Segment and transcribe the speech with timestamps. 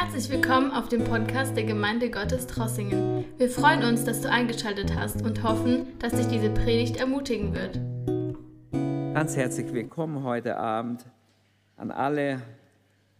[0.00, 3.24] Herzlich willkommen auf dem Podcast der Gemeinde Gottes Trossingen.
[3.36, 7.80] Wir freuen uns, dass du eingeschaltet hast und hoffen, dass dich diese Predigt ermutigen wird.
[9.12, 11.04] Ganz herzlich willkommen heute Abend
[11.76, 12.40] an alle,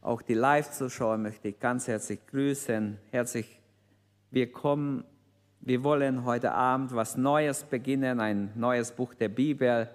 [0.02, 2.96] auch die Live-Zuschauer möchte ich ganz herzlich grüßen.
[3.10, 3.58] Herzlich
[4.30, 5.02] willkommen.
[5.60, 9.88] Wir wollen heute Abend was Neues beginnen, ein neues Buch der Bibel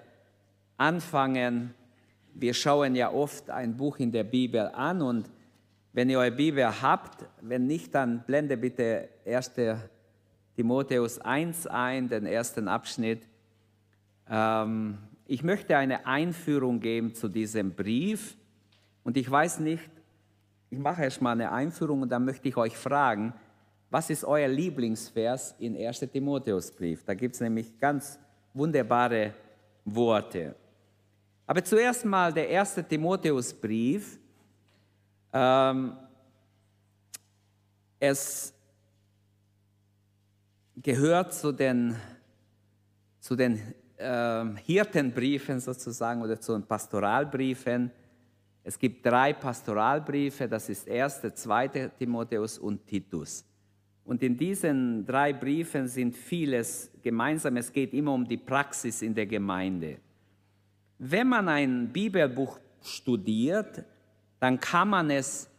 [0.76, 1.74] anfangen.
[2.34, 5.30] Wir schauen ja oft ein Buch in der Bibel an und
[5.94, 9.52] wenn ihr eure Bibel habt, wenn nicht, dann blende bitte 1.
[10.56, 13.28] Timotheus 1 ein, den ersten Abschnitt.
[14.30, 14.98] Ähm,
[15.28, 18.36] ich möchte eine Einführung geben zu diesem Brief
[19.04, 19.90] und ich weiß nicht,
[20.70, 23.34] ich mache erst mal eine Einführung und dann möchte ich euch fragen,
[23.92, 26.00] was ist euer Lieblingsvers in 1.
[26.12, 27.04] Timotheusbrief?
[27.04, 28.20] Da gibt es nämlich ganz
[28.54, 29.36] wunderbare
[29.86, 30.56] Worte.
[31.46, 32.82] Aber zuerst mal der 1.
[32.90, 34.18] Timotheusbrief
[35.34, 35.98] ähm,
[38.00, 38.54] es
[40.76, 41.96] gehört zu den,
[43.20, 43.60] zu den
[43.98, 47.92] äh, Hirtenbriefen sozusagen oder zu den Pastoralbriefen.
[48.64, 51.90] Es gibt drei Pastoralbriefe, das ist 1., 2.
[51.98, 53.46] Timotheus und Titus.
[54.06, 57.58] Und in diesen drei Briefen sind vieles gemeinsam.
[57.58, 59.98] Es geht immer um die Praxis in der Gemeinde.
[60.98, 63.86] Wenn man ein Bibelbuch studiert,
[64.44, 65.50] dann kann man es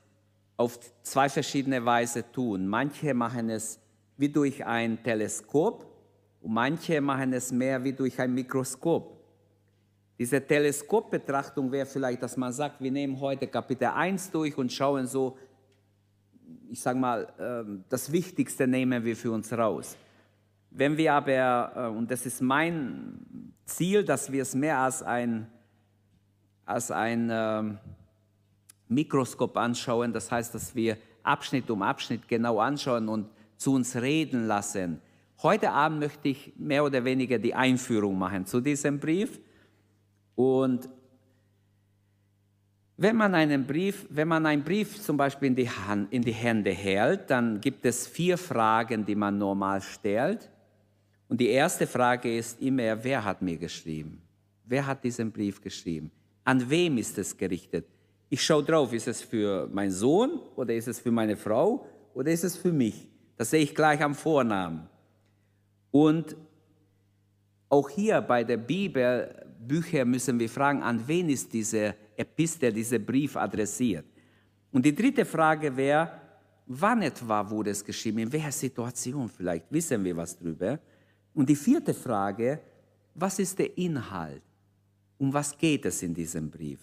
[0.58, 2.68] auf zwei verschiedene Weise tun.
[2.68, 3.80] Manche machen es
[4.18, 5.86] wie durch ein Teleskop
[6.42, 9.18] und manche machen es mehr wie durch ein Mikroskop.
[10.18, 15.06] Diese Teleskopbetrachtung wäre vielleicht, dass man sagt, wir nehmen heute Kapitel 1 durch und schauen
[15.06, 15.38] so,
[16.68, 19.96] ich sage mal, ähm, das Wichtigste nehmen wir für uns raus.
[20.70, 25.46] Wenn wir aber, äh, und das ist mein Ziel, dass wir es mehr als ein,
[26.66, 27.78] als ein ähm,
[28.88, 30.12] Mikroskop anschauen.
[30.12, 35.00] Das heißt, dass wir Abschnitt um Abschnitt genau anschauen und zu uns reden lassen.
[35.42, 39.40] Heute Abend möchte ich mehr oder weniger die Einführung machen zu diesem Brief.
[40.34, 40.88] Und
[42.96, 46.32] wenn man einen Brief, wenn man einen Brief zum Beispiel in die, Hand, in die
[46.32, 50.50] Hände hält, dann gibt es vier Fragen, die man normal stellt.
[51.28, 54.22] Und die erste Frage ist immer, wer hat mir geschrieben?
[54.64, 56.10] Wer hat diesen Brief geschrieben?
[56.44, 57.86] An wem ist es gerichtet?
[58.30, 62.30] Ich schaue drauf, ist es für meinen Sohn oder ist es für meine Frau oder
[62.30, 63.08] ist es für mich?
[63.36, 64.88] Das sehe ich gleich am Vornamen.
[65.90, 66.36] Und
[67.68, 72.98] auch hier bei der Bibel, Bücher müssen wir fragen, an wen ist diese Epistel, dieser
[72.98, 74.04] Brief adressiert?
[74.72, 76.10] Und die dritte Frage wäre,
[76.66, 80.78] wann etwa wurde es geschrieben, in welcher Situation vielleicht, wissen wir was drüber?
[81.32, 82.60] Und die vierte Frage,
[83.14, 84.42] was ist der Inhalt?
[85.18, 86.80] Um was geht es in diesem Brief?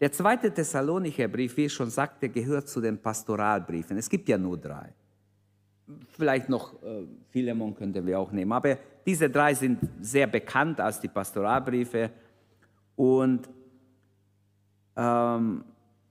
[0.00, 3.98] Der zweite Thessalonicher Brief, wie ich schon sagte, gehört zu den Pastoralbriefen.
[3.98, 4.94] Es gibt ja nur drei.
[6.08, 11.00] Vielleicht noch äh, Philemon könnten wir auch nehmen, aber diese drei sind sehr bekannt als
[11.00, 12.10] die Pastoralbriefe.
[12.96, 13.50] Und
[14.96, 15.64] ähm,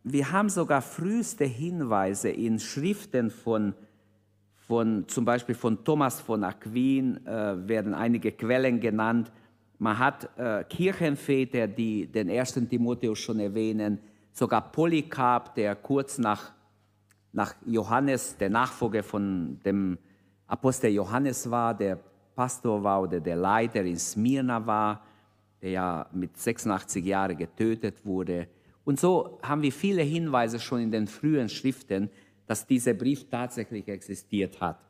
[0.03, 3.73] wir haben sogar früheste Hinweise in Schriften von,
[4.67, 9.31] von zum Beispiel von Thomas von Aquin, äh, werden einige Quellen genannt,
[9.79, 13.99] man hat äh, Kirchenväter, die den ersten Timotheus schon erwähnen,
[14.31, 16.51] sogar Polycarp, der kurz nach,
[17.31, 19.97] nach Johannes, der Nachfolger von dem
[20.47, 21.97] Apostel Johannes war, der
[22.35, 25.01] Pastor war oder der Leiter in Smyrna war,
[25.61, 28.47] der ja mit 86 Jahren getötet wurde.
[28.83, 32.09] Und so haben wir viele Hinweise schon in den frühen Schriften,
[32.47, 34.88] dass dieser Brief tatsächlich existiert hat.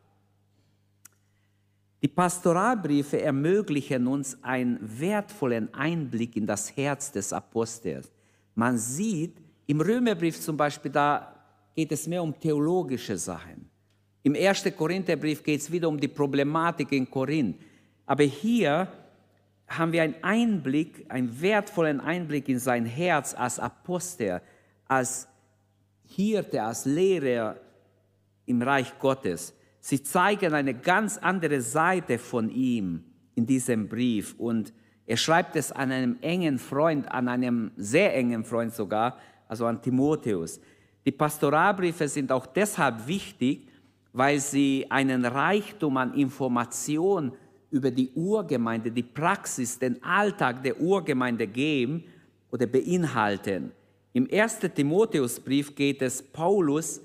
[2.01, 8.11] Die Pastoralbriefe ermöglichen uns einen wertvollen Einblick in das Herz des Apostels.
[8.55, 9.35] Man sieht,
[9.67, 11.35] im Römerbrief zum Beispiel, da
[11.75, 13.69] geht es mehr um theologische Sachen.
[14.23, 14.63] Im 1.
[14.75, 17.57] Korintherbrief geht es wieder um die Problematik in Korinth.
[18.05, 18.87] Aber hier
[19.67, 24.41] haben wir einen Einblick, einen wertvollen Einblick in sein Herz als Apostel,
[24.87, 25.27] als
[26.07, 27.57] Hirte, als Lehrer
[28.45, 29.53] im Reich Gottes.
[29.79, 33.03] Sie zeigen eine ganz andere Seite von ihm
[33.35, 34.73] in diesem Brief und
[35.05, 39.17] er schreibt es an einem engen Freund, an einem sehr engen Freund sogar,
[39.47, 40.59] also an Timotheus.
[41.05, 43.67] Die Pastoralbriefe sind auch deshalb wichtig,
[44.13, 47.31] weil sie einen Reichtum an Information
[47.71, 52.03] über die Urgemeinde, die Praxis, den Alltag der Urgemeinde geben
[52.51, 53.71] oder beinhalten.
[54.13, 57.01] Im ersten Timotheusbrief geht es Paulus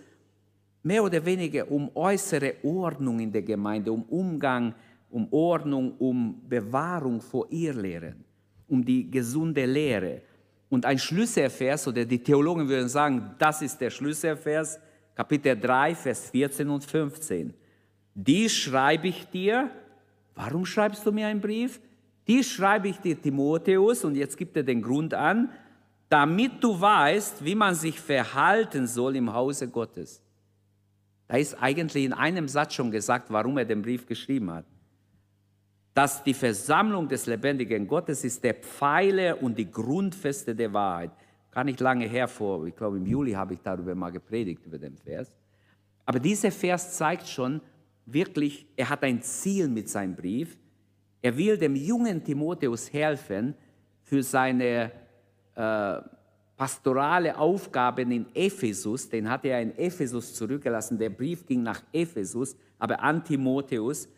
[0.84, 4.74] mehr oder weniger um äußere Ordnung in der Gemeinde, um Umgang,
[5.10, 8.22] um Ordnung, um Bewahrung vor Irrlehren,
[8.68, 10.22] um die gesunde Lehre.
[10.68, 14.78] Und ein Schlüsselvers, oder die Theologen würden sagen, das ist der Schlüsselvers,
[15.14, 17.54] Kapitel 3, Vers 14 und 15.
[18.14, 19.70] Die schreibe ich dir.
[20.34, 21.80] Warum schreibst du mir einen Brief?
[22.26, 25.50] Die schreibe ich dir, Timotheus, und jetzt gibt er den Grund an,
[26.08, 30.23] damit du weißt, wie man sich verhalten soll im Hause Gottes.
[31.28, 34.66] Da ist eigentlich in einem Satz schon gesagt, warum er den Brief geschrieben hat.
[35.94, 41.12] Dass die Versammlung des lebendigen Gottes ist der Pfeiler und die Grundfeste der Wahrheit.
[41.50, 44.96] Gar nicht lange hervor, ich glaube im Juli habe ich darüber mal gepredigt, über den
[44.96, 45.32] Vers.
[46.04, 47.60] Aber dieser Vers zeigt schon
[48.06, 50.58] wirklich, er hat ein Ziel mit seinem Brief.
[51.22, 53.54] Er will dem jungen Timotheus helfen,
[54.04, 54.92] für seine
[55.54, 56.00] äh,
[56.56, 60.98] pastorale Aufgaben in Ephesus, den hat er in Ephesus zurückgelassen.
[60.98, 64.08] Der Brief ging nach Ephesus, aber an Timotheus.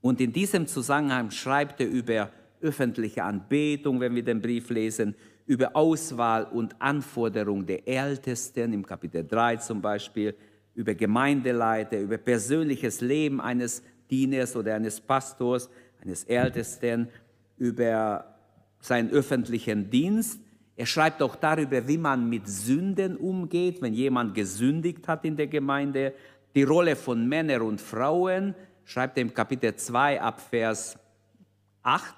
[0.00, 2.30] Und in diesem Zusammenhang schreibt er über
[2.60, 5.14] öffentliche Anbetung, wenn wir den Brief lesen,
[5.46, 10.34] über Auswahl und Anforderung der Ältesten, im Kapitel 3 zum Beispiel,
[10.74, 15.70] über Gemeindeleiter, über persönliches Leben eines Dieners oder eines Pastors,
[16.00, 17.08] eines Ältesten,
[17.56, 18.36] über
[18.80, 20.40] seinen öffentlichen Dienst.
[20.76, 25.46] Er schreibt auch darüber, wie man mit Sünden umgeht, wenn jemand gesündigt hat in der
[25.46, 26.12] Gemeinde.
[26.54, 30.98] Die Rolle von Männern und Frauen schreibt er im Kapitel 2 ab Vers
[31.82, 32.14] 8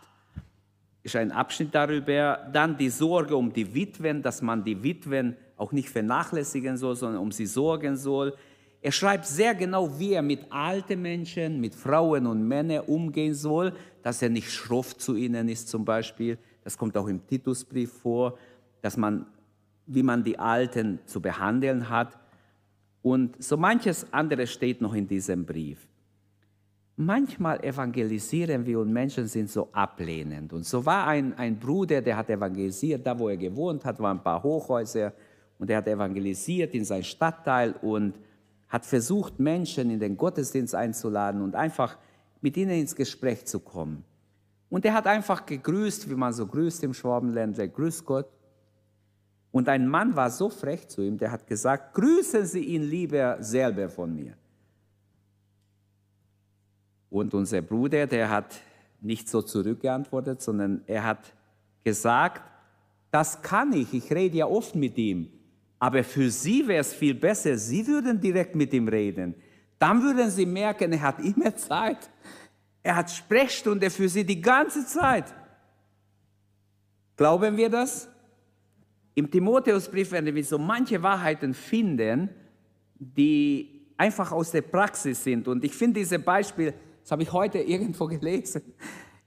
[1.03, 2.39] ist ein Abschnitt darüber.
[2.53, 7.23] Dann die Sorge um die Witwen, dass man die Witwen auch nicht vernachlässigen soll, sondern
[7.23, 8.35] um sie sorgen soll.
[8.81, 13.73] Er schreibt sehr genau, wie er mit alten Menschen, mit Frauen und Männern umgehen soll,
[14.03, 18.39] dass er nicht schroff zu ihnen ist zum Beispiel, das kommt auch im Titusbrief vor,
[18.83, 19.27] dass man,
[19.87, 22.19] wie man die Alten zu behandeln hat.
[23.03, 25.87] Und so manches andere steht noch in diesem Brief.
[26.97, 30.53] Manchmal evangelisieren wir und Menschen sind so ablehnend.
[30.53, 34.19] Und so war ein, ein Bruder, der hat evangelisiert, da wo er gewohnt hat, waren
[34.19, 35.13] ein paar Hochhäuser
[35.59, 38.19] und er hat evangelisiert in sein Stadtteil und
[38.69, 41.97] hat versucht, Menschen in den Gottesdienst einzuladen und einfach
[42.41, 44.05] mit ihnen ins Gespräch zu kommen.
[44.71, 48.29] Und er hat einfach gegrüßt, wie man so grüßt im Schwabenländler, grüß Gott.
[49.59, 53.43] Und ein Mann war so frech zu ihm, der hat gesagt, grüßen Sie ihn lieber
[53.43, 54.35] selber von mir.
[57.11, 58.55] Und unser Bruder, der hat
[59.01, 61.35] nicht so zurückgeantwortet, sondern er hat
[61.83, 62.49] gesagt,
[63.11, 65.29] das kann ich, ich rede ja oft mit ihm,
[65.81, 69.35] aber für Sie wäre es viel besser, Sie würden direkt mit ihm reden.
[69.81, 72.09] Dann würden Sie merken, er hat immer Zeit.
[72.85, 75.35] Er hat Sprechstunde für sie die ganze Zeit.
[77.17, 78.09] Glauben wir das?
[79.19, 82.29] Im Timotheusbrief werden wir so manche Wahrheiten finden,
[83.01, 85.49] die einfach aus der Praxis sind.
[85.49, 86.73] Und ich finde diese Beispiel,
[87.03, 88.63] das habe ich heute irgendwo gelesen.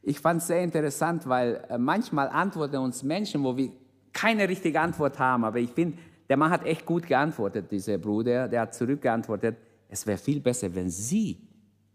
[0.02, 3.70] Ich fand es sehr interessant, weil äh, manchmal antworten uns Menschen, wo wir
[4.14, 5.44] keine richtige Antwort haben.
[5.44, 5.98] Aber ich finde,
[6.30, 8.48] der Mann hat echt gut geantwortet, dieser Bruder.
[8.48, 9.58] Der hat zurückgeantwortet,
[9.90, 11.38] es wäre viel besser, wenn Sie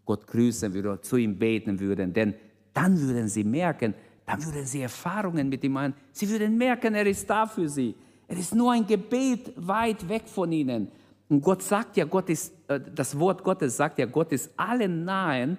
[0.05, 2.35] Gott grüßen würden, zu ihm beten würden, denn
[2.77, 3.95] dann würden sie merken,
[4.27, 5.93] dann würden sie Erfahrungen mit ihm machen.
[6.11, 7.95] Sie würden merken, er ist da für sie.
[8.27, 10.91] Er ist nur ein Gebet weit weg von ihnen.
[11.29, 15.05] Und Gott sagt ja, Gott ist, äh, das Wort Gottes sagt ja, Gott ist allen
[15.05, 15.57] nahen,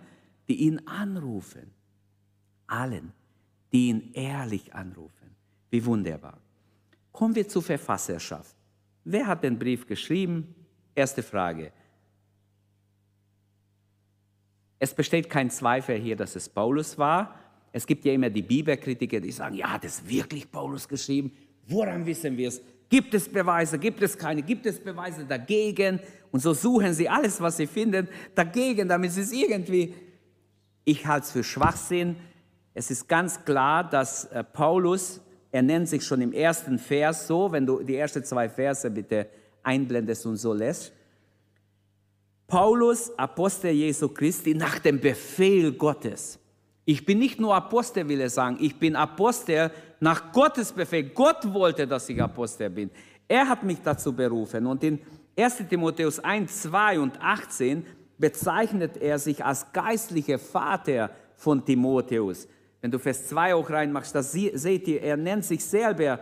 [0.49, 1.73] die ihn anrufen.
[2.67, 3.15] Allen,
[3.73, 5.35] die ihn ehrlich anrufen.
[5.71, 6.37] Wie wunderbar.
[7.11, 8.55] Kommen wir zur Verfasserschaft.
[9.03, 10.55] Wer hat den Brief geschrieben?
[10.95, 11.73] Erste Frage.
[14.79, 17.35] Es besteht kein Zweifel hier, dass es Paulus war.
[17.73, 21.33] Es gibt ja immer die Bibelkritiker, die sagen, ja, hat es wirklich Paulus geschrieben?
[21.67, 22.63] Woran wissen wir es?
[22.89, 23.79] Gibt es Beweise?
[23.79, 24.43] Gibt es keine?
[24.43, 26.01] Gibt es Beweise dagegen?
[26.31, 29.95] Und so suchen sie alles, was sie finden, dagegen, damit sie es irgendwie...
[30.85, 32.17] Ich halte es für Schwachsinn.
[32.73, 35.21] Es ist ganz klar, dass äh, Paulus,
[35.51, 39.27] er nennt sich schon im ersten Vers so, wenn du die ersten zwei Verse bitte
[39.63, 40.93] einblendest und so lässt,
[42.47, 46.39] Paulus, Apostel Jesu Christi, nach dem Befehl Gottes.
[46.91, 51.11] Ich bin nicht nur Apostel, will er sagen, ich bin Apostel nach Gottes Befehl.
[51.11, 52.91] Gott wollte, dass ich Apostel bin.
[53.29, 54.65] Er hat mich dazu berufen.
[54.65, 54.99] Und in
[55.37, 57.85] 1 Timotheus 1, 2 und 18
[58.17, 62.49] bezeichnet er sich als geistlicher Vater von Timotheus.
[62.81, 66.21] Wenn du Vers 2 auch reinmachst, das seht ihr, er nennt sich selber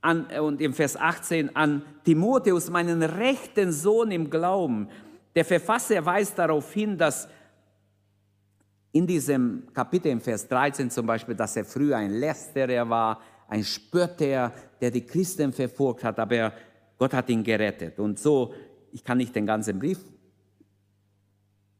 [0.00, 4.88] an, und im Vers 18 an Timotheus, meinen rechten Sohn im Glauben.
[5.36, 7.28] Der Verfasser weist darauf hin, dass
[8.96, 13.62] in diesem Kapitel im Vers 13 zum Beispiel, dass er früher ein Lästerer war, ein
[13.62, 16.52] Spötter, der die Christen verfolgt hat, aber
[16.98, 17.98] Gott hat ihn gerettet.
[17.98, 18.54] Und so,
[18.92, 19.98] ich kann nicht den ganzen Brief,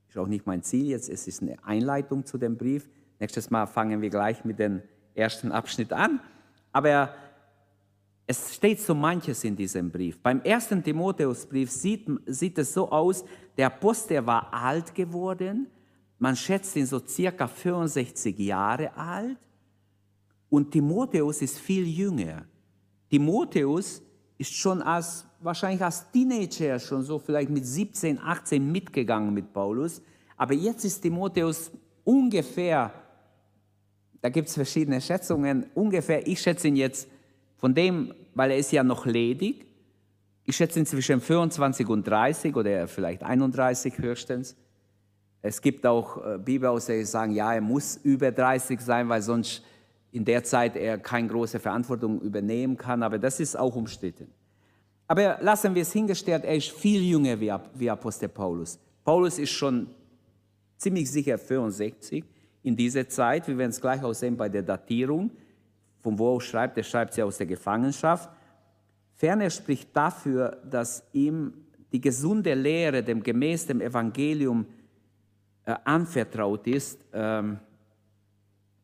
[0.08, 2.88] ist auch nicht mein Ziel jetzt, es ist eine Einleitung zu dem Brief.
[3.18, 4.82] Nächstes Mal fangen wir gleich mit dem
[5.14, 6.20] ersten Abschnitt an.
[6.72, 7.14] Aber
[8.28, 10.20] Es steht so manches in diesem Brief.
[10.20, 13.24] Beim ersten Timotheusbrief sieht, sieht es so aus,
[13.56, 15.68] der Apostel war alt geworden,
[16.18, 19.36] man schätzt ihn so circa 65 Jahre alt
[20.48, 22.46] und Timotheus ist viel jünger.
[23.10, 24.02] Timotheus
[24.38, 30.02] ist schon als, wahrscheinlich als Teenager schon so vielleicht mit 17, 18 mitgegangen mit Paulus,
[30.36, 31.70] aber jetzt ist Timotheus
[32.04, 32.92] ungefähr,
[34.20, 37.08] da gibt es verschiedene Schätzungen, ungefähr, ich schätze ihn jetzt
[37.56, 39.66] von dem, weil er ist ja noch ledig,
[40.44, 44.56] ich schätze ihn zwischen 25 und 30 oder vielleicht 31 höchstens.
[45.46, 49.62] Es gibt auch äh, Bibelausleger, die sagen, ja, er muss über 30 sein, weil sonst
[50.10, 54.28] in der Zeit er keine große Verantwortung übernehmen kann, aber das ist auch umstritten.
[55.06, 58.78] Aber lassen wir es hingestellt, er ist viel jünger wie, Apostel Paulus.
[59.04, 59.88] Paulus ist schon
[60.78, 62.24] ziemlich sicher 65
[62.64, 63.46] in dieser Zeit.
[63.46, 65.30] Wir werden es gleich auch sehen bei der Datierung.
[66.02, 68.28] Von wo er schreibt, er schreibt sie aus der Gefangenschaft.
[69.14, 71.52] Ferner spricht dafür, dass ihm
[71.92, 74.66] die gesunde Lehre, dem gemäß dem Evangelium
[75.72, 77.58] anvertraut ist, ähm,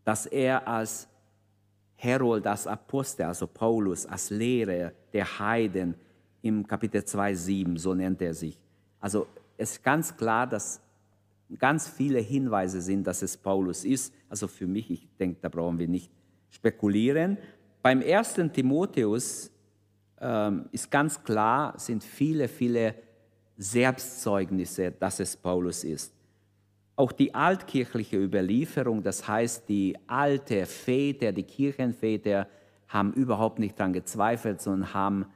[0.05, 1.09] dass er als
[1.95, 5.95] Herold, als Apostel, also Paulus, als Lehrer der Heiden
[6.43, 8.59] im Kapitel 2, 7, so nennt er sich.
[8.99, 10.81] Also es ist ganz klar, dass
[11.59, 14.13] ganz viele Hinweise sind, dass es Paulus ist.
[14.29, 16.11] Also für mich, ich denke, da brauchen wir nicht
[16.51, 17.39] spekulieren.
[17.83, 19.51] Beim ersten Timotheus
[20.21, 22.95] ähm, ist ganz klar, sind viele, viele
[23.57, 26.13] Selbstzeugnisse, dass es Paulus ist.
[26.95, 32.47] Auch die altkirchliche Überlieferung, das heißt die alte Väter, die Kirchenväter,
[32.89, 35.27] haben überhaupt nicht daran gezweifelt, sondern haben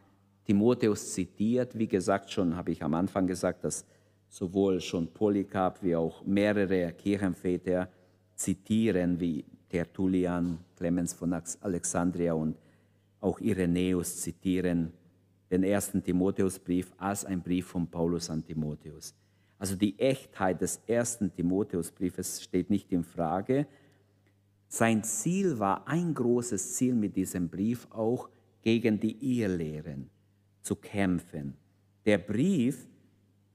[0.44, 1.78] Timotheus zitiert.
[1.78, 3.86] Wie gesagt, schon habe ich am Anfang gesagt, dass
[4.28, 7.88] sowohl schon Polycarp wie auch mehrere Kirchenväter
[8.34, 12.56] zitieren, wie Tertullian, Clemens von Alexandria und
[13.20, 14.92] auch Irenäus zitieren
[15.50, 19.14] den ersten Timotheusbrief als ein Brief von Paulus an Timotheus.
[19.58, 23.66] Also die Echtheit des ersten Timotheusbriefes steht nicht in Frage.
[24.68, 28.28] Sein Ziel war ein großes Ziel mit diesem Brief auch
[28.62, 30.10] gegen die Irrlehren
[30.60, 31.54] zu kämpfen.
[32.04, 32.86] Der Brief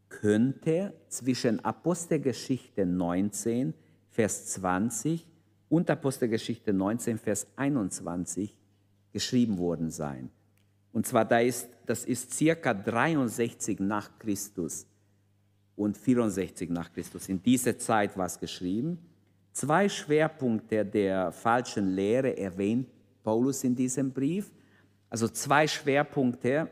[0.09, 3.73] könnte zwischen Apostelgeschichte 19,
[4.09, 5.27] Vers 20
[5.69, 8.55] und Apostelgeschichte 19, Vers 21
[9.13, 10.31] geschrieben worden sein.
[10.91, 14.85] Und zwar da ist, das ist circa 63 nach Christus
[15.75, 17.29] und 64 nach Christus.
[17.29, 18.99] In dieser Zeit war es geschrieben.
[19.53, 22.87] Zwei Schwerpunkte der falschen Lehre erwähnt
[23.23, 24.51] Paulus in diesem Brief.
[25.09, 26.69] Also zwei Schwerpunkte.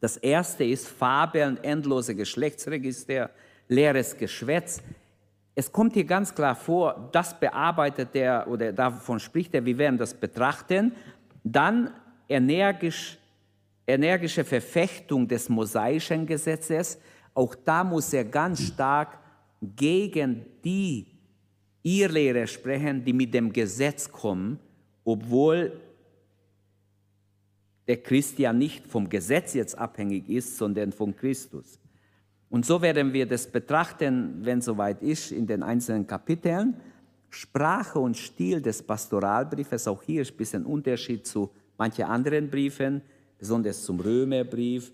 [0.00, 3.30] Das erste ist Fabeln, endlose Geschlechtsregister,
[3.68, 4.82] leeres Geschwätz.
[5.54, 9.98] Es kommt hier ganz klar vor, das bearbeitet er oder davon spricht er, wir werden
[9.98, 10.92] das betrachten.
[11.44, 11.92] Dann
[12.28, 13.18] energisch,
[13.86, 16.98] energische Verfechtung des mosaischen Gesetzes.
[17.34, 19.18] Auch da muss er ganz stark
[19.60, 21.06] gegen die
[21.82, 24.58] Irrlehrer sprechen, die mit dem Gesetz kommen,
[25.04, 25.80] obwohl
[27.88, 31.78] der Christ ja nicht vom Gesetz jetzt abhängig ist, sondern von Christus.
[32.48, 36.76] Und so werden wir das betrachten, wenn soweit ist, in den einzelnen Kapiteln.
[37.30, 43.02] Sprache und Stil des Pastoralbriefes, auch hier ist ein bisschen Unterschied zu manchen anderen Briefen,
[43.38, 44.92] besonders zum Römerbrief.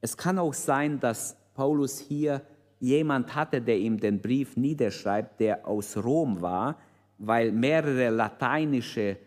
[0.00, 2.40] Es kann auch sein, dass Paulus hier
[2.78, 6.78] jemand hatte, der ihm den Brief niederschreibt, der aus Rom war,
[7.18, 9.18] weil mehrere lateinische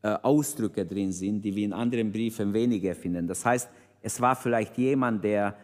[0.00, 3.28] äh, Ausdrücke drin sind, die wir in anderen Briefen weniger finden.
[3.28, 3.68] Das heißt,
[4.00, 5.58] es war vielleicht jemand, der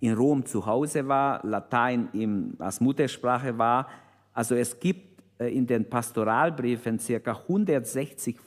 [0.00, 3.86] in Rom zu Hause war, Latein ihm als Muttersprache war.
[4.32, 8.38] Also es gibt äh, in den Pastoralbriefen circa 160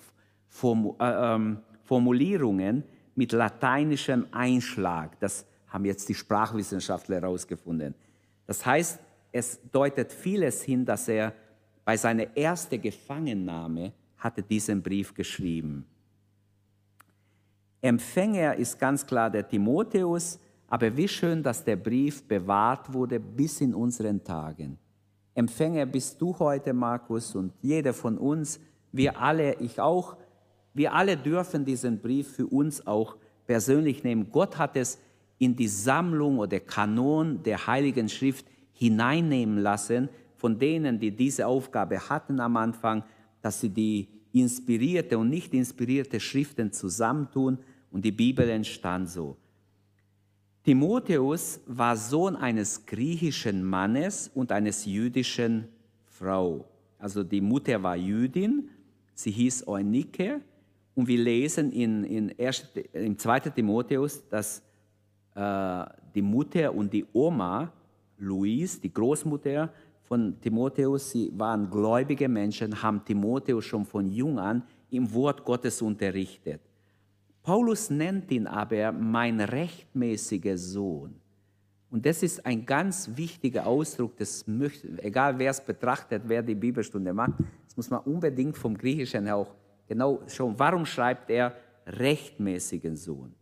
[0.48, 2.84] Form, äh, ähm, Formulierungen
[3.14, 5.20] mit lateinischem Einschlag.
[5.20, 7.94] Das haben jetzt die Sprachwissenschaftler herausgefunden.
[8.46, 9.00] Das heißt,
[9.32, 11.34] es deutet vieles hin, dass er
[11.86, 15.86] bei seiner ersten Gefangennahme hatte diesen Brief geschrieben.
[17.82, 23.62] Empfänger ist ganz klar der Timotheus, aber wie schön, dass der Brief bewahrt wurde bis
[23.62, 24.78] in unseren Tagen.
[25.34, 28.60] Empfänger bist du heute, Markus, und jeder von uns,
[28.92, 30.18] wir alle, ich auch,
[30.74, 33.16] wir alle dürfen diesen Brief für uns auch
[33.48, 34.30] persönlich nehmen.
[34.32, 35.00] Gott hat es
[35.40, 42.10] in die Sammlung oder Kanon der Heiligen Schrift hineinnehmen lassen, von denen, die diese Aufgabe
[42.10, 43.04] hatten am Anfang,
[43.42, 47.58] dass sie die inspirierte und nicht inspirierte Schriften zusammentun
[47.92, 49.38] und die Bibel entstand so.
[50.64, 55.68] Timotheus war Sohn eines griechischen Mannes und eines jüdischen
[56.06, 56.70] Frau.
[57.00, 58.70] Also die Mutter war Jüdin,
[59.16, 60.42] sie hieß Eunike
[60.96, 63.40] Und wir lesen in, in, erst, im 2.
[63.52, 64.62] Timotheus, dass
[65.40, 67.72] äh, die Mutter und die Oma,
[68.18, 69.72] Louise, die Großmutter
[70.04, 75.82] von Timotheus, sie waren gläubige Menschen, haben Timotheus schon von jung an im Wort Gottes
[75.82, 76.60] unterrichtet.
[77.42, 81.16] Paulus nennt ihn aber mein rechtmäßiger Sohn.
[81.90, 86.54] Und das ist ein ganz wichtiger Ausdruck, das möchte, egal wer es betrachtet, wer die
[86.54, 87.34] Bibelstunde macht,
[87.66, 89.56] das muss man unbedingt vom Griechischen auch
[89.88, 90.54] genau schauen.
[90.58, 91.56] Warum schreibt er
[91.88, 93.34] rechtmäßigen Sohn?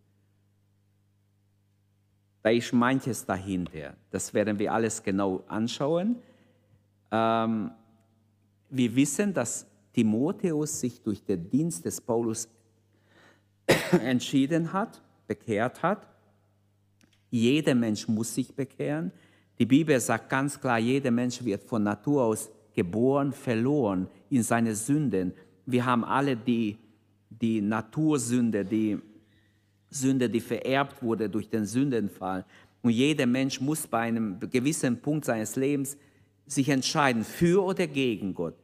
[2.48, 3.94] Da ist manches dahinter.
[4.10, 6.16] Das werden wir alles genau anschauen.
[7.12, 7.72] Ähm,
[8.70, 12.48] wir wissen, dass Timotheus sich durch den Dienst des Paulus
[14.01, 16.08] entschieden hat, bekehrt hat.
[17.30, 19.12] Jeder Mensch muss sich bekehren.
[19.60, 24.74] Die Bibel sagt ganz klar, jeder Mensch wird von Natur aus geboren, verloren in seine
[24.74, 25.34] Sünden.
[25.66, 26.77] Wir haben alle die,
[27.30, 29.00] die Natursünde, die
[29.89, 32.46] Sünde, die vererbt wurde durch den Sündenfall.
[32.82, 35.98] Und jeder Mensch muss bei einem gewissen Punkt seines Lebens
[36.46, 38.56] sich entscheiden, für oder gegen Gott.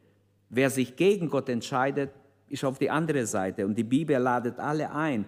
[0.48, 2.10] Wer sich gegen Gott entscheidet,
[2.48, 3.66] ist auf die andere Seite.
[3.66, 5.26] Und die Bibel ladet alle ein.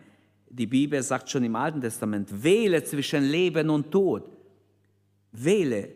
[0.48, 4.30] Die Bibel sagt schon im Alten Testament, wähle zwischen Leben und Tod.
[5.32, 5.88] Wähle.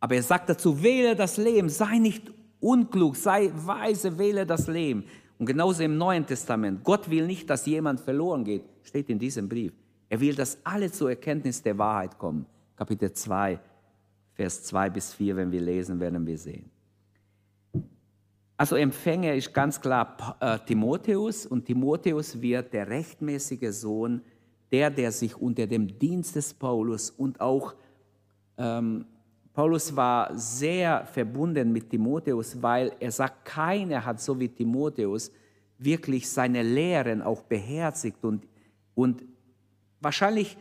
[0.00, 5.04] Aber er sagt dazu, wähle das Leben, sei nicht unklug, sei weise, wähle das Leben.
[5.38, 9.48] Und genauso im Neuen Testament, Gott will nicht, dass jemand verloren geht, steht in diesem
[9.48, 9.72] Brief.
[10.08, 12.46] Er will, dass alle zur Erkenntnis der Wahrheit kommen.
[12.76, 13.60] Kapitel 2,
[14.34, 16.70] Vers 2 bis 4, wenn wir lesen, werden wir sehen.
[18.56, 24.22] Also Empfänger ist ganz klar äh, Timotheus und Timotheus wird der rechtmäßige Sohn,
[24.72, 27.74] der, der sich unter dem Dienst des Paulus und auch
[28.56, 29.06] ähm,
[29.58, 35.32] Paulus war sehr verbunden mit Timotheus, weil er sagt, keiner hat so wie Timotheus
[35.78, 38.46] wirklich seine Lehren auch beherzigt und,
[38.94, 39.24] und
[40.00, 40.56] wahrscheinlich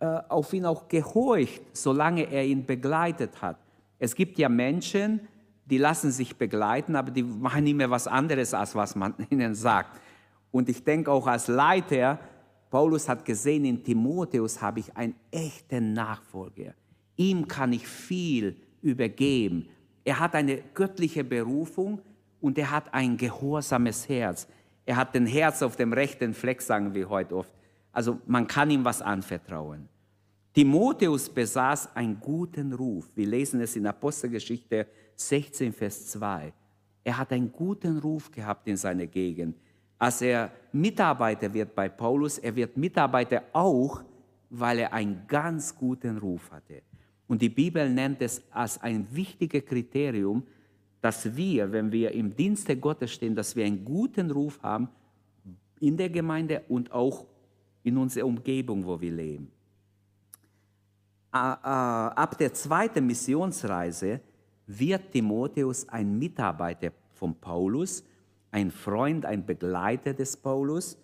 [0.00, 3.56] äh, auf ihn auch gehorcht, solange er ihn begleitet hat.
[3.98, 5.20] Es gibt ja Menschen,
[5.64, 9.54] die lassen sich begleiten, aber die machen nicht mehr was anderes, als was man ihnen
[9.54, 9.98] sagt.
[10.50, 12.18] Und ich denke auch als Leiter,
[12.68, 16.74] Paulus hat gesehen, in Timotheus habe ich einen echten Nachfolger.
[17.18, 19.68] Ihm kann ich viel übergeben.
[20.04, 22.00] Er hat eine göttliche Berufung
[22.40, 24.46] und er hat ein gehorsames Herz.
[24.86, 27.52] Er hat den Herz auf dem rechten Fleck, sagen wir heute oft.
[27.92, 29.88] Also man kann ihm was anvertrauen.
[30.54, 33.10] Timotheus besaß einen guten Ruf.
[33.14, 36.52] Wir lesen es in Apostelgeschichte 16, Vers 2.
[37.04, 39.56] Er hat einen guten Ruf gehabt in seiner Gegend.
[39.98, 44.04] Als er Mitarbeiter wird bei Paulus, er wird Mitarbeiter auch,
[44.50, 46.82] weil er einen ganz guten Ruf hatte.
[47.28, 50.42] Und die Bibel nennt es als ein wichtiges Kriterium,
[51.00, 54.88] dass wir, wenn wir im Dienste Gottes stehen, dass wir einen guten Ruf haben
[55.78, 57.26] in der Gemeinde und auch
[57.84, 59.52] in unserer Umgebung, wo wir leben.
[61.30, 64.20] Ab der zweiten Missionsreise
[64.66, 68.02] wird Timotheus ein Mitarbeiter von Paulus,
[68.50, 70.98] ein Freund, ein Begleiter des Paulus.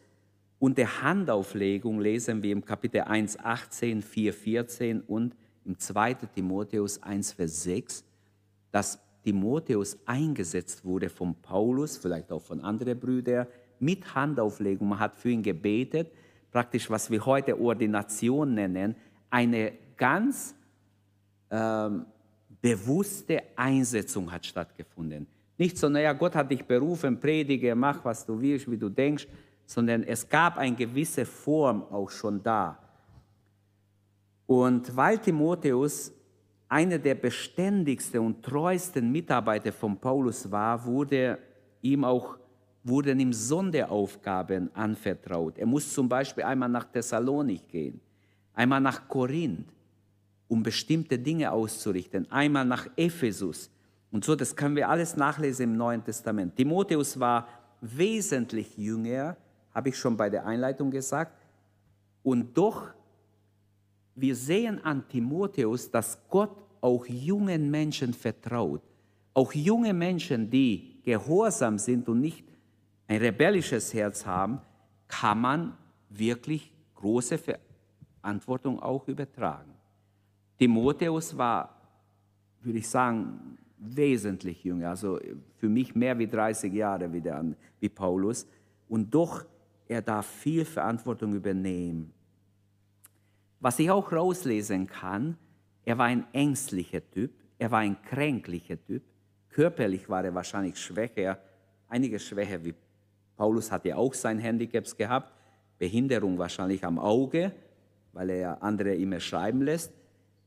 [0.59, 6.15] Und der Handauflegung lesen wir im Kapitel 1, 18, 4, 14 und im 2.
[6.35, 8.05] Timotheus 1, Vers 6,
[8.71, 13.47] dass Timotheus eingesetzt wurde von Paulus, vielleicht auch von anderen Brüdern,
[13.81, 14.89] mit Handauflegung.
[14.89, 16.11] Man hat für ihn gebetet,
[16.51, 18.95] praktisch was wir heute Ordination nennen,
[19.31, 20.55] eine ganz
[21.51, 22.07] ähm,
[22.61, 25.27] bewusste Einsetzung hat stattgefunden.
[25.57, 29.27] Nicht so, naja, Gott hat dich berufen, predige, mach, was du willst, wie du denkst,
[29.67, 32.79] sondern es gab eine gewisse Form auch schon da.
[34.47, 36.13] Und weil Timotheus
[36.69, 41.39] einer der beständigsten und treuesten Mitarbeiter von Paulus war, wurde
[41.83, 42.37] ihm auch
[42.85, 45.59] wurden ihm Sonderaufgaben anvertraut.
[45.59, 47.99] Er muss zum Beispiel einmal nach Thessalonik gehen,
[48.53, 49.73] einmal nach Korinth,
[50.49, 53.71] um bestimmte Dinge auszurichten, einmal nach Ephesus.
[54.13, 56.55] Und so, das können wir alles nachlesen im Neuen Testament.
[56.55, 57.49] Timotheus war
[57.81, 59.37] wesentlich jünger,
[59.75, 61.33] habe ich schon bei der Einleitung gesagt,
[62.23, 62.89] und doch
[64.15, 68.83] wir sehen an Timotheus, dass Gott auch jungen Menschen vertraut.
[69.33, 72.45] Auch junge Menschen, die gehorsam sind und nicht
[73.09, 74.61] ein rebellisches Herz haben,
[75.09, 75.77] kann man
[76.09, 79.73] wirklich große Verantwortung auch übertragen.
[80.59, 81.77] Timotheus war,
[82.63, 85.19] würde ich sagen, wesentlich jünger, also
[85.57, 87.45] für mich mehr wie 30 Jahre wie, der,
[87.81, 88.47] wie Paulus.
[88.89, 89.45] Und doch,
[89.89, 92.13] er darf viel Verantwortung übernehmen.
[93.65, 95.39] Was ich auch rauslesen kann,
[95.87, 99.03] er war ein ängstlicher Typ, er war ein kränklicher Typ,
[99.49, 101.39] körperlich war er wahrscheinlich schwächer,
[101.89, 102.75] einige schwächer wie
[103.39, 105.33] Paulus hat ja auch sein Handicaps gehabt,
[105.79, 107.53] Behinderung wahrscheinlich am Auge,
[108.13, 109.95] weil er andere immer schreiben lässt.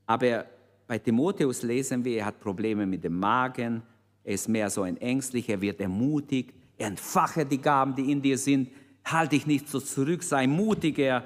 [0.06, 0.46] Aber
[0.86, 3.82] bei Timotheus lesen wir, er hat Probleme mit dem Magen,
[4.24, 8.22] er ist mehr so ein ängstlicher, er wird ermutigt, er entfache die Gaben, die in
[8.22, 8.70] dir sind,
[9.04, 11.24] halte dich nicht so zurück, sei mutiger.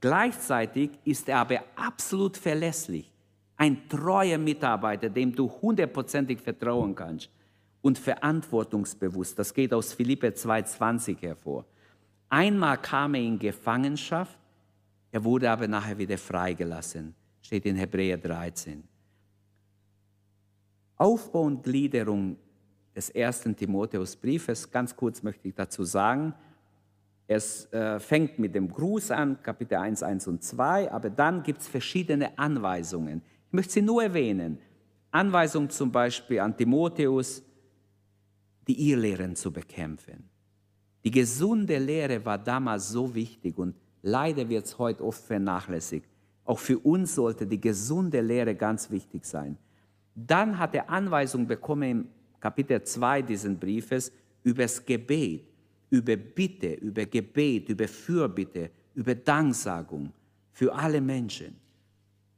[0.00, 3.12] Gleichzeitig ist er aber absolut verlässlich,
[3.56, 7.30] ein treuer Mitarbeiter, dem du hundertprozentig vertrauen kannst
[7.82, 9.38] und verantwortungsbewusst.
[9.38, 11.64] Das geht aus Philippe 2,20 hervor.
[12.28, 14.38] Einmal kam er in Gefangenschaft,
[15.10, 18.84] er wurde aber nachher wieder freigelassen, steht in Hebräer 13.
[20.96, 22.36] Aufbau und Gliederung
[22.94, 26.34] des ersten Timotheusbriefes, ganz kurz möchte ich dazu sagen,
[27.30, 31.60] es äh, fängt mit dem Gruß an, Kapitel 1, 1 und 2, aber dann gibt
[31.60, 33.20] es verschiedene Anweisungen.
[33.48, 34.58] Ich möchte sie nur erwähnen.
[35.10, 37.42] Anweisung zum Beispiel an Timotheus,
[38.66, 40.24] die Irrlehren zu bekämpfen.
[41.04, 46.08] Die gesunde Lehre war damals so wichtig und leider wird es heute oft vernachlässigt.
[46.46, 49.58] Auch für uns sollte die gesunde Lehre ganz wichtig sein.
[50.14, 52.08] Dann hat er Anweisung bekommen im
[52.40, 54.12] Kapitel 2 dieses Briefes
[54.42, 55.44] über das Gebet,
[55.90, 60.12] über Bitte, über Gebet, über Fürbitte, über Danksagung
[60.52, 61.56] für alle Menschen.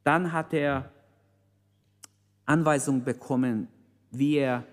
[0.03, 0.91] Dann hat er
[2.45, 3.67] Anweisung bekommen,
[4.11, 4.65] wie er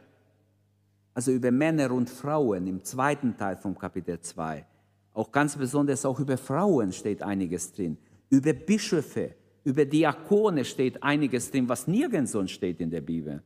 [1.14, 4.64] also über Männer und Frauen im zweiten Teil vom Kapitel 2.
[5.14, 7.98] Auch ganz besonders auch über Frauen steht einiges drin.
[8.30, 13.42] Über Bischöfe, über Diakone steht einiges drin, was nirgends sonst steht in der Bibel.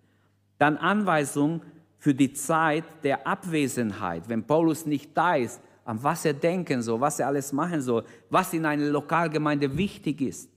[0.58, 1.62] Dann Anweisung
[2.02, 7.00] für die Zeit der Abwesenheit, wenn Paulus nicht da ist, an was er denken soll,
[7.00, 10.50] was er alles machen soll, was in einer Lokalgemeinde wichtig ist.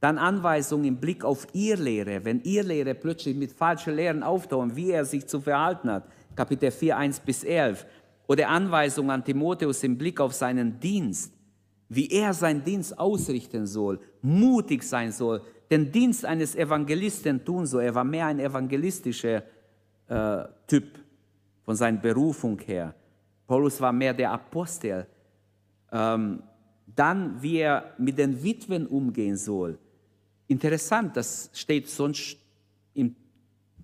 [0.00, 4.74] Dann Anweisungen im Blick auf ihr Lehre, wenn ihr Lehre plötzlich mit falschen Lehren auftauchen,
[4.74, 6.08] wie er sich zu verhalten hat.
[6.34, 7.86] Kapitel 4, 1 bis 11.
[8.26, 11.32] Oder Anweisung an Timotheus im Blick auf seinen Dienst,
[11.88, 15.40] wie er seinen Dienst ausrichten soll, mutig sein soll,
[15.70, 17.84] den Dienst eines Evangelisten tun soll.
[17.84, 19.44] Er war mehr ein evangelistischer
[20.08, 20.98] äh, Typ
[21.64, 22.94] von seiner Berufung her.
[23.46, 25.06] Paulus war mehr der Apostel.
[25.92, 26.42] Ähm,
[26.94, 29.78] dann, wie er mit den Witwen umgehen soll.
[30.46, 32.38] Interessant, das steht sonst
[32.94, 33.14] im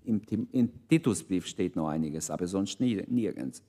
[0.05, 3.63] im, im Titusbrief steht noch einiges, aber sonst nirgends.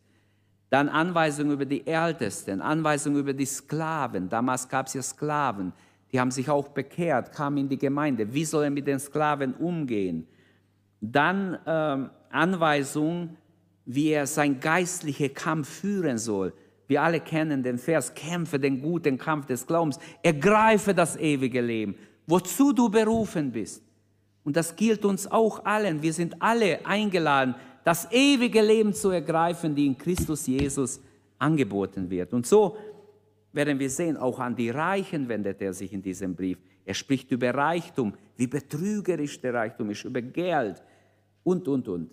[0.71, 4.29] Dann Anweisungen über die Ältesten, Anweisungen über die Sklaven.
[4.29, 5.73] Damals gab es ja Sklaven,
[6.13, 8.33] die haben sich auch bekehrt, kamen in die Gemeinde.
[8.33, 10.27] Wie soll er mit den Sklaven umgehen?
[11.01, 13.37] Dann ähm, Anweisung,
[13.85, 16.53] wie er sein geistlicher Kampf führen soll.
[16.89, 21.97] Wir alle kennen den Vers, kämpfe den guten Kampf des Glaubens, ergreife das ewige Leben,
[22.27, 23.83] wozu du berufen bist.
[24.45, 26.03] Und das gilt uns auch allen.
[26.03, 31.01] Wir sind alle eingeladen, das ewige Leben zu ergreifen, die in Christus Jesus
[31.39, 32.33] angeboten wird.
[32.33, 32.77] Und so
[33.53, 36.59] werden wir sehen, auch an die Reichen wendet er sich in diesem Brief.
[36.85, 40.83] Er spricht über Reichtum, wie betrügerisch der Reichtum ist, über Geld
[41.43, 42.11] und, und, und.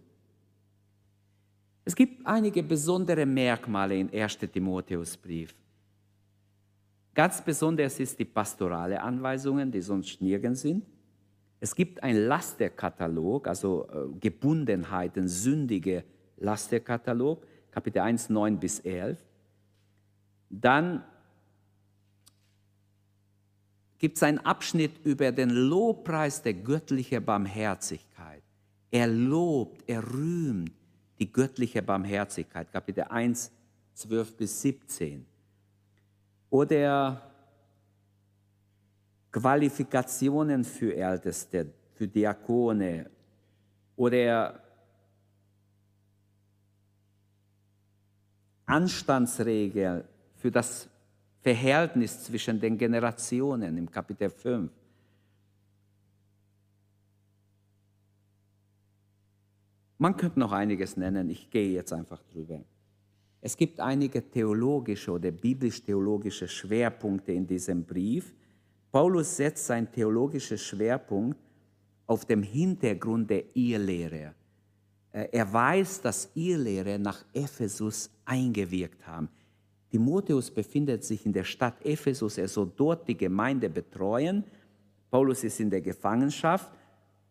[1.86, 4.38] Es gibt einige besondere Merkmale in 1.
[4.38, 5.54] Timotheusbrief.
[7.14, 10.86] Ganz besonders ist die pastorale Anweisungen, die sonst nirgends sind.
[11.60, 16.04] Es gibt einen Lasterkatalog, also äh, Gebundenheiten, sündige
[16.38, 19.18] Lasterkatalog, Kapitel 1, 9 bis 11.
[20.50, 21.04] Dann
[23.98, 28.44] gibt es einen Abschnitt über den Lobpreis der göttlichen Barmherzigkeit.
[28.92, 30.83] Er lobt, er rühmt
[31.20, 33.52] die göttliche Barmherzigkeit, Kapitel 1,
[33.94, 35.26] 12 bis 17.
[36.50, 37.22] Oder
[39.32, 43.10] Qualifikationen für Älteste, für Diakone
[43.96, 44.60] oder
[48.66, 50.04] Anstandsregeln
[50.36, 50.88] für das
[51.42, 54.72] Verhältnis zwischen den Generationen im Kapitel 5.
[59.98, 62.62] Man könnte noch einiges nennen, ich gehe jetzt einfach drüber.
[63.42, 68.34] Es gibt einige theologische oder biblisch-theologische Schwerpunkte in diesem Brief,
[68.94, 71.40] Paulus setzt seinen theologischen Schwerpunkt
[72.06, 74.36] auf dem Hintergrund der Irrlehre.
[75.12, 79.30] Äh, er weiß, dass Irrlehre nach Ephesus eingewirkt haben.
[79.90, 84.44] Timotheus befindet sich in der Stadt Ephesus, er soll dort die Gemeinde betreuen.
[85.10, 86.72] Paulus ist in der Gefangenschaft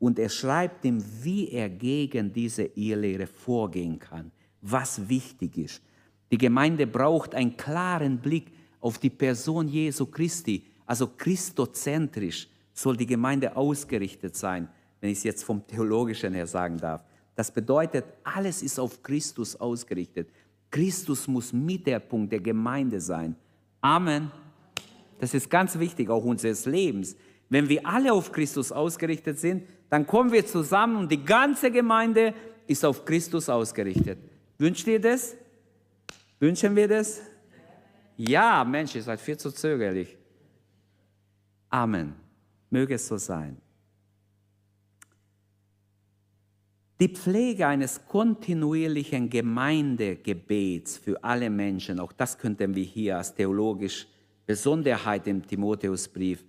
[0.02, 5.80] und er schreibt ihm, wie er gegen diese Irrlehre vorgehen kann, was wichtig ist.
[6.32, 13.06] Die Gemeinde braucht einen klaren Blick auf die Person Jesu Christi, also christozentrisch soll die
[13.06, 14.66] Gemeinde ausgerichtet sein,
[15.00, 17.04] wenn ich es jetzt vom theologischen her sagen darf.
[17.36, 20.30] Das bedeutet, alles ist auf Christus ausgerichtet.
[20.68, 23.36] Christus muss Mittelpunkt der Gemeinde sein.
[23.80, 24.32] Amen.
[25.20, 27.14] Das ist ganz wichtig, auch unseres Lebens.
[27.48, 32.32] Wenn wir alle auf Christus ausgerichtet sind, dann kommen wir zusammen und die ganze Gemeinde
[32.66, 34.18] ist auf Christus ausgerichtet.
[34.56, 35.36] Wünscht ihr das?
[36.40, 37.20] Wünschen wir das?
[38.16, 40.16] Ja, Mensch, ihr seid viel zu zögerlich.
[41.68, 42.14] Amen.
[42.70, 43.58] Möge es so sein.
[46.98, 54.06] Die Pflege eines kontinuierlichen Gemeindegebets für alle Menschen, auch das könnten wir hier als theologisch
[54.46, 56.46] Besonderheit im Timotheusbrief,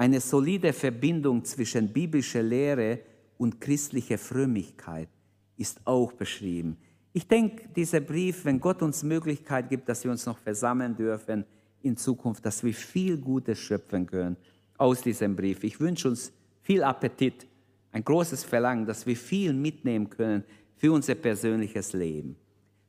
[0.00, 3.00] eine solide Verbindung zwischen biblischer Lehre
[3.36, 5.10] und christlicher Frömmigkeit
[5.58, 6.78] ist auch beschrieben.
[7.12, 11.44] Ich denke, dieser Brief, wenn Gott uns Möglichkeit gibt, dass wir uns noch versammeln dürfen
[11.82, 14.38] in Zukunft, dass wir viel Gutes schöpfen können
[14.78, 15.62] aus diesem Brief.
[15.64, 16.32] Ich wünsche uns
[16.62, 17.46] viel Appetit,
[17.92, 20.44] ein großes Verlangen, dass wir viel mitnehmen können
[20.76, 22.36] für unser persönliches Leben.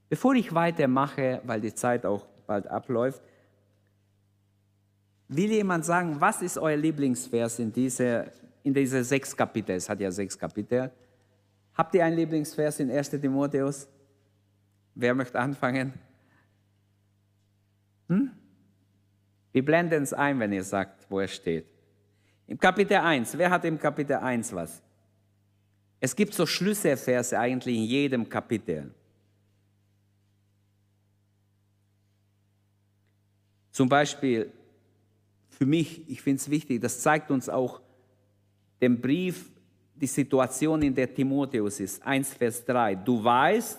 [0.08, 3.22] Bevor ich weitermache, weil die Zeit auch bald abläuft,
[5.32, 8.28] will jemand sagen, was ist euer Lieblingsvers in dieser,
[8.64, 9.76] in dieser sechs Kapitel?
[9.76, 10.92] Es hat ja sechs Kapitel.
[11.74, 13.88] Habt ihr einen Lieblingsvers in 1 Timotheus?
[14.94, 15.94] Wer möchte anfangen?
[18.10, 18.32] Hm?
[19.54, 21.66] Wir blenden es ein, wenn ihr sagt, wo er steht.
[22.48, 24.82] Im Kapitel 1, wer hat im Kapitel 1 was?
[26.02, 28.94] Es gibt so Schlüsselverse eigentlich in jedem Kapitel.
[33.72, 34.52] Zum Beispiel,
[35.62, 37.82] für mich, ich finde es wichtig, das zeigt uns auch
[38.82, 39.52] den Brief,
[39.94, 42.02] die Situation, in der Timotheus ist.
[42.02, 42.96] 1, Vers 3.
[42.96, 43.78] Du weißt,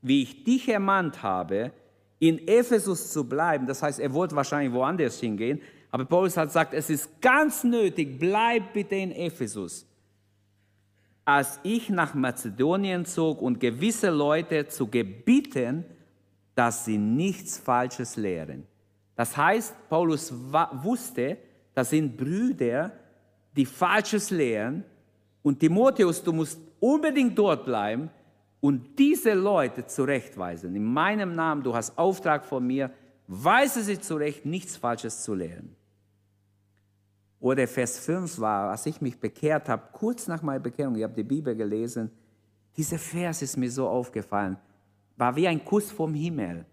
[0.00, 1.70] wie ich dich ermahnt habe,
[2.18, 3.66] in Ephesus zu bleiben.
[3.66, 5.60] Das heißt, er wollte wahrscheinlich woanders hingehen.
[5.90, 9.86] Aber Paulus hat gesagt, es ist ganz nötig, bleib bitte in Ephesus.
[11.26, 15.84] Als ich nach Mazedonien zog und gewisse Leute zu gebieten,
[16.54, 18.66] dass sie nichts Falsches lehren.
[19.22, 21.38] Das heißt, Paulus wusste,
[21.74, 22.90] das sind Brüder,
[23.56, 24.82] die Falsches lehren.
[25.44, 28.10] Und Timotheus, du musst unbedingt dort bleiben,
[28.58, 30.74] und diese Leute zurechtweisen.
[30.74, 32.90] In meinem Namen, du hast Auftrag von mir,
[33.28, 35.76] weise sie zurecht, nichts Falsches zu lehren.
[37.38, 41.14] Oder Vers 5 war, als ich mich bekehrt habe, kurz nach meiner Bekehrung, ich habe
[41.14, 42.10] die Bibel gelesen,
[42.76, 44.56] dieser Vers ist mir so aufgefallen,
[45.16, 46.66] war wie ein Kuss vom Himmel.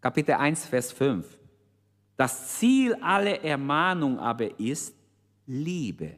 [0.00, 1.45] Kapitel 1, Vers 5.
[2.16, 4.94] Das Ziel aller Ermahnung aber ist
[5.46, 6.12] Liebe.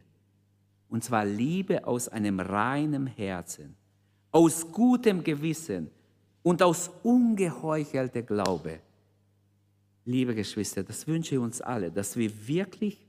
[0.88, 3.76] Und zwar Liebe aus einem reinen Herzen
[4.30, 5.90] aus gutem Gewissen
[6.42, 8.80] und aus ungeheuchelter Glaube.
[10.04, 13.06] Liebe Geschwister, das wünsche ich uns alle, dass wir wirklich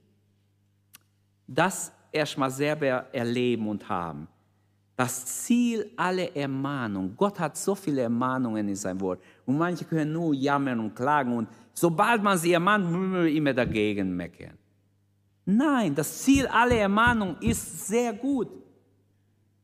[1.47, 4.27] das erstmal selber erleben und haben.
[4.95, 7.13] Das Ziel aller Ermahnung.
[7.15, 9.21] Gott hat so viele Ermahnungen in seinem Wort.
[9.45, 11.37] Und manche können nur jammern und klagen.
[11.37, 11.47] Und
[11.79, 14.57] sobald man sie ermahnt, müssen wir immer dagegen meckern.
[15.45, 18.49] Nein, das Ziel aller Ermahnung ist sehr gut.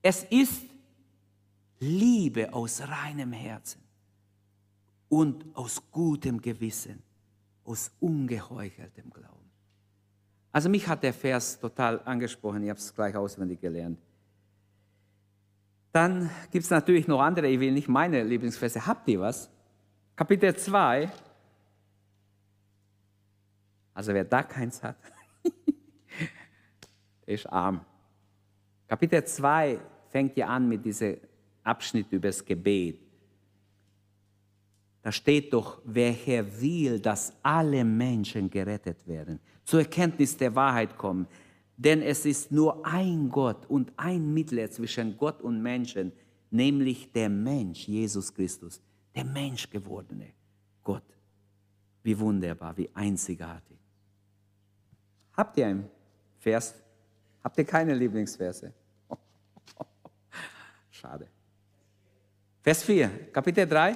[0.01, 0.63] Es ist
[1.79, 3.81] Liebe aus reinem Herzen
[5.09, 7.03] und aus gutem Gewissen,
[7.65, 9.51] aus ungeheucheltem Glauben.
[10.51, 13.99] Also mich hat der Vers total angesprochen, ich habe es gleich auswendig gelernt.
[15.91, 18.85] Dann gibt es natürlich noch andere, ich will nicht meine Lieblingsverse.
[18.87, 19.49] Habt ihr was?
[20.15, 21.11] Kapitel 2.
[23.95, 24.97] Also wer da keins hat,
[27.25, 27.83] ist arm.
[28.87, 29.79] Kapitel 2
[30.09, 31.15] fängt ja an mit dieser
[31.63, 32.99] Abschnitt übers Gebet.
[35.01, 40.97] Da steht doch, wer Herr will, dass alle Menschen gerettet werden, zur Erkenntnis der Wahrheit
[40.97, 41.27] kommen.
[41.77, 46.11] Denn es ist nur ein Gott und ein Mittler zwischen Gott und Menschen,
[46.49, 48.81] nämlich der Mensch, Jesus Christus,
[49.15, 50.33] der Menschgewordene
[50.83, 51.03] Gott.
[52.03, 53.84] Wie wunderbar, wie einzigartig.
[55.35, 55.89] Habt ihr einen
[56.39, 56.75] Vers?
[57.43, 58.73] Habt ihr keine Lieblingsverse?
[60.91, 61.27] Schade.
[62.61, 63.95] Vers 4, Kapitel 3.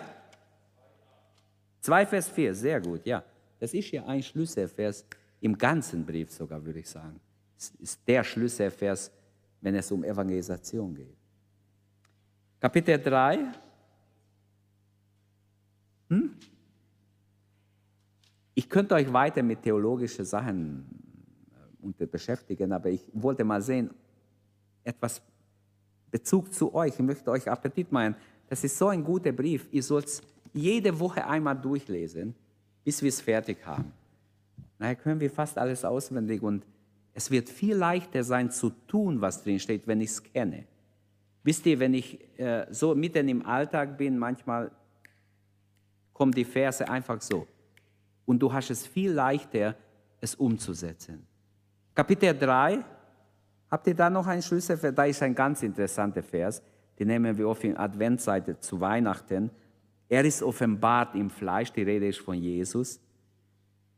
[1.82, 3.23] 2 Vers 4, sehr gut, ja.
[3.60, 5.06] Das ist ja ein Schlüsselvers
[5.41, 7.19] im ganzen Brief sogar, würde ich sagen.
[7.58, 9.12] Es ist der Schlüsselvers,
[9.62, 11.17] wenn es um Evangelisation geht.
[12.60, 13.52] Kapitel 3.
[16.10, 16.36] Hm?
[18.54, 21.09] Ich könnte euch weiter mit theologischen Sachen
[22.00, 23.89] äh, beschäftigen, aber ich wollte mal sehen,
[24.84, 25.22] etwas
[26.12, 26.94] Bezug zu euch.
[26.94, 28.15] Ich möchte euch Appetit machen.
[28.48, 29.68] Das ist so ein guter Brief.
[29.72, 30.22] Ihr sollt es
[30.54, 32.34] jede Woche einmal durchlesen,
[32.84, 33.92] bis wir es fertig haben.
[34.80, 36.65] Daher können wir fast alles auswendig und
[37.13, 40.65] es wird viel leichter sein zu tun, was drin steht, wenn ich es kenne.
[41.44, 44.72] Wisst ihr, wenn ich äh, so mitten im Alltag bin, manchmal
[46.13, 47.48] kommen die Verse einfach so.
[48.26, 49.76] Und du hast es viel leichter,
[50.22, 51.26] es umzusetzen.
[51.99, 52.79] Kapitel 3,
[53.69, 54.77] habt ihr da noch einen Schlüssel?
[54.93, 56.63] Da ist ein ganz interessanter Vers.
[56.97, 59.51] Den nehmen wir oft in Adventszeit zu Weihnachten.
[60.07, 63.01] Er ist offenbart im Fleisch, die Rede ist von Jesus.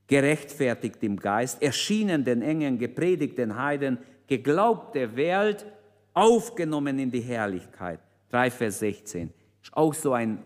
[0.07, 5.67] Gerechtfertigt im Geist, erschienen den Engeln, gepredigt den Heiden, geglaubt der Welt,
[6.15, 7.99] aufgenommen in die Herrlichkeit.
[8.31, 9.31] 3 Vers 16.
[9.61, 10.41] Ist auch so ein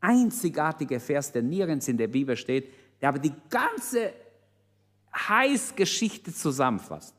[0.00, 4.12] einzigartiger Vers, der nirgends in der Bibel steht, der aber die ganze
[5.14, 7.14] Heißgeschichte zusammenfasst.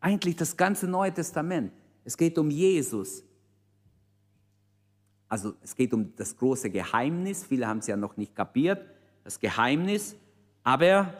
[0.00, 1.72] Eigentlich das ganze Neue Testament.
[2.04, 3.24] Es geht um Jesus.
[5.28, 7.44] Also es geht um das große Geheimnis.
[7.44, 8.84] Viele haben es ja noch nicht kapiert,
[9.22, 10.16] das Geheimnis.
[10.62, 11.14] Aber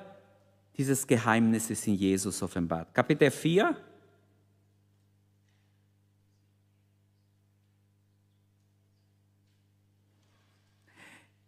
[0.76, 2.92] dieses Geheimnis ist in Jesus offenbart.
[2.92, 3.76] Kapitel 4.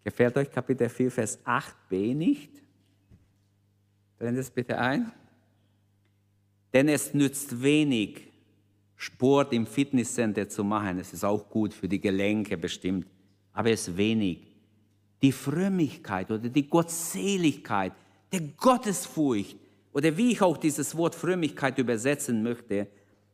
[0.05, 2.66] Gefällt euch Kapitel 4, Vers 8b nicht?
[4.19, 5.13] Brennt es bitte ein.
[6.73, 8.29] Denn es nützt wenig,
[8.97, 10.99] Sport im Fitnesscenter zu machen.
[10.99, 13.07] Es ist auch gut für die Gelenke bestimmt,
[13.53, 14.47] aber es ist wenig.
[15.23, 17.93] Die Frömmigkeit oder die Gottseligkeit,
[18.33, 19.57] der Gottesfurcht
[19.93, 22.89] oder wie ich auch dieses Wort Frömmigkeit übersetzen möchte,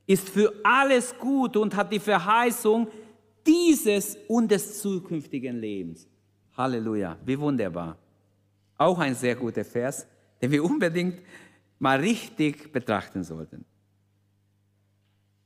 [0.06, 2.88] ist für alles gut und hat die Verheißung
[3.46, 6.08] dieses und des zukünftigen Lebens.
[6.56, 7.98] Halleluja, wie wunderbar.
[8.78, 10.06] Auch ein sehr guter Vers,
[10.42, 11.20] den wir unbedingt
[11.78, 13.64] mal richtig betrachten sollten.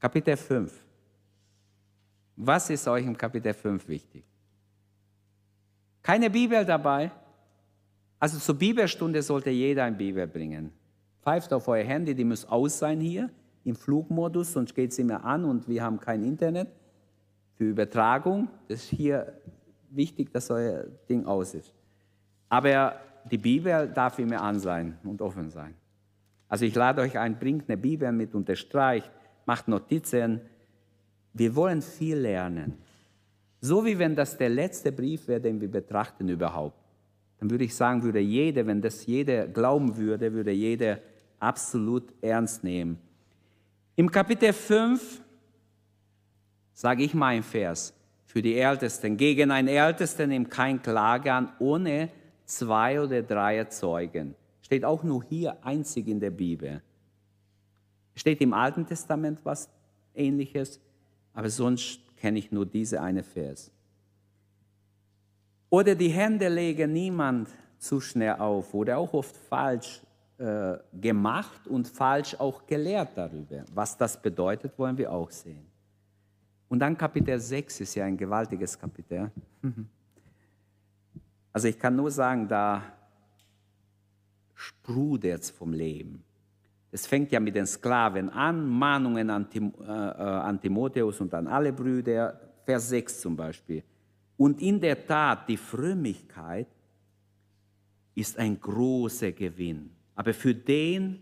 [0.01, 0.73] Kapitel 5.
[2.37, 4.25] Was ist euch im Kapitel 5 wichtig?
[6.03, 7.11] Keine Bibel dabei.
[8.19, 10.73] Also zur Bibelstunde sollte jeder eine Bibel bringen.
[11.23, 13.31] Pfeift auf euer Handy, die muss aus sein hier
[13.65, 16.69] im Flugmodus, sonst geht es immer an und wir haben kein Internet
[17.57, 18.49] für Übertragung.
[18.69, 19.41] Das ist hier
[19.91, 21.75] wichtig, dass euer Ding aus ist.
[22.49, 25.75] Aber die Bibel darf immer an sein und offen sein.
[26.49, 29.11] Also ich lade euch ein, bringt eine Bibel mit, unterstreicht,
[29.47, 30.41] macht Notizen.
[31.33, 32.75] Wir wollen viel lernen.
[33.61, 36.79] So wie wenn das der letzte Brief wäre, den wir betrachten überhaupt.
[37.39, 40.99] Dann würde ich sagen, würde jeder, wenn das jeder glauben würde, würde jeder
[41.39, 42.99] absolut ernst nehmen.
[43.97, 45.21] Im Kapitel 5
[46.73, 47.95] sage ich mal Vers
[48.27, 49.17] für die Ältesten.
[49.17, 52.11] Gegen einen Ältesten nimmt kein Klage an, ohne
[52.47, 54.35] zwei oder drei Zeugen.
[54.63, 56.83] Steht auch nur hier einzig in der Bibel.
[58.15, 59.69] Steht im Alten Testament was
[60.15, 60.81] ähnliches,
[61.35, 63.71] aber sonst kenne ich nur diese eine Vers.
[65.69, 70.01] Oder die Hände legen niemand zu schnell auf, wurde auch oft falsch
[70.39, 73.65] äh, gemacht und falsch auch gelehrt darüber.
[73.75, 75.67] Was das bedeutet, wollen wir auch sehen.
[76.69, 79.31] Und dann Kapitel 6 ist ja ein gewaltiges Kapitel.
[81.57, 82.83] Also ich kann nur sagen, da
[84.55, 86.23] sprudelt es vom Leben.
[86.93, 91.33] Es fängt ja mit den Sklaven an, Mahnungen an, Tim, äh, äh, an Timotheus und
[91.33, 93.83] an alle Brüder, Vers 6 zum Beispiel.
[94.37, 96.69] Und in der Tat, die Frömmigkeit
[98.15, 101.21] ist ein großer Gewinn, aber für den,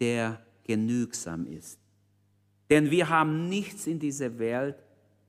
[0.00, 1.78] der genügsam ist.
[2.68, 4.82] Denn wir haben nichts in dieser Welt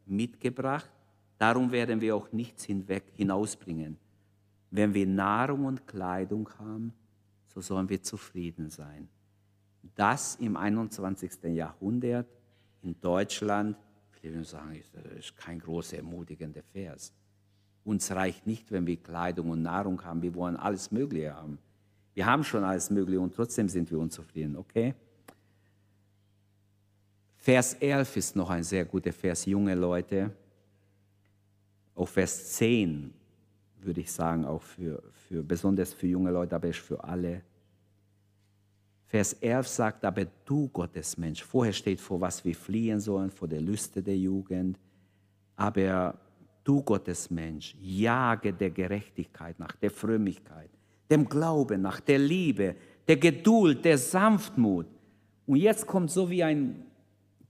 [0.07, 0.89] mitgebracht,
[1.37, 3.99] darum werden wir auch nichts hinweg hinausbringen.
[4.75, 6.91] Wenn wir Nahrung und Kleidung haben,
[7.47, 9.07] so sollen wir zufrieden sein.
[9.95, 11.31] Das im 21.
[11.45, 12.27] Jahrhundert
[12.81, 13.77] in Deutschland,
[14.11, 17.13] viele würden sagen, das ist kein großer ermutigender Vers.
[17.85, 21.57] Uns reicht nicht, wenn wir Kleidung und Nahrung haben, wir wollen alles Mögliche haben.
[22.13, 24.93] Wir haben schon alles Mögliche und trotzdem sind wir unzufrieden, okay?
[27.37, 30.31] Vers 11 ist noch ein sehr guter Vers, junge Leute.
[31.95, 33.13] Auch Vers 10
[33.85, 37.41] würde ich sagen, auch für, für besonders für junge Leute, aber für alle.
[39.07, 43.47] Vers 11 sagt, aber du Gottes Mensch, vorher steht, vor was wir fliehen sollen, vor
[43.47, 44.79] der Lüste der Jugend,
[45.55, 46.19] aber
[46.63, 50.69] du Gottes Mensch, jage der Gerechtigkeit nach, der Frömmigkeit,
[51.09, 52.75] dem Glauben nach, der Liebe,
[53.07, 54.87] der Geduld, der Sanftmut.
[55.45, 56.83] Und jetzt kommt so wie ein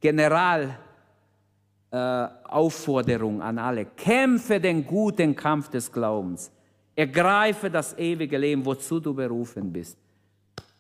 [0.02, 0.86] Generalaufforderung
[1.96, 3.86] äh, an alle.
[3.86, 6.52] Kämpfe den guten Kampf des Glaubens.
[6.96, 9.98] Ergreife das ewige Leben, wozu du berufen bist.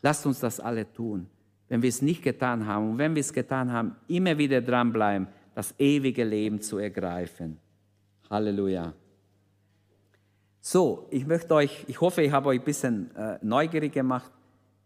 [0.02, 1.28] Lasst uns das alle tun.
[1.68, 5.28] Wenn wir es nicht getan haben und wenn wir es getan haben, immer wieder dranbleiben,
[5.54, 7.58] das ewige Leben zu ergreifen.
[8.30, 8.94] Halleluja.
[10.60, 14.32] So, ich möchte euch, ich hoffe, ich habe euch ein bisschen äh, neugierig gemacht,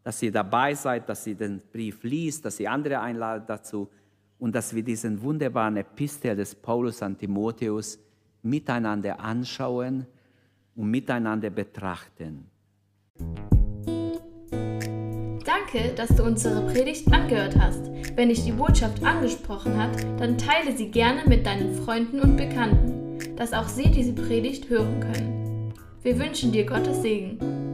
[0.03, 3.89] dass ihr dabei seid, dass ihr den Brief liest, dass ihr andere einladet dazu
[4.39, 7.99] und dass wir diesen wunderbaren Epistel des Paulus an Timotheus
[8.41, 10.05] miteinander anschauen
[10.75, 12.45] und miteinander betrachten.
[15.45, 17.85] Danke, dass du unsere Predigt angehört hast.
[18.15, 23.35] Wenn dich die Botschaft angesprochen hat, dann teile sie gerne mit deinen Freunden und Bekannten,
[23.35, 25.73] dass auch sie diese Predigt hören können.
[26.01, 27.68] Wir wünschen dir Gottes Segen.